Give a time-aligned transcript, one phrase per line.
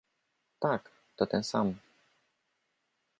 [0.59, 1.79] "Tak, to ten sam."